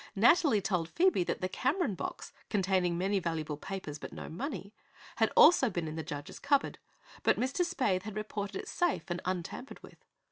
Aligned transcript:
Nathalie 0.15 0.61
told 0.61 0.89
Phoebe 0.89 1.23
that 1.25 1.41
the 1.41 1.47
Cameron 1.47 1.93
box, 1.93 2.33
containing 2.49 2.97
many 2.97 3.19
valuable 3.19 3.55
papers 3.55 3.99
but 3.99 4.11
no 4.11 4.29
money, 4.29 4.73
had 5.17 5.31
also 5.37 5.69
been 5.69 5.87
in 5.87 5.95
the 5.95 6.01
judge's 6.01 6.39
cupboard, 6.39 6.79
but 7.21 7.37
Mr. 7.39 7.63
Spaythe 7.63 8.01
had 8.01 8.15
reported 8.15 8.55
it 8.55 8.67
safe 8.67 9.03
and 9.11 9.21
untampered 9.25 9.83
with. 9.83 10.03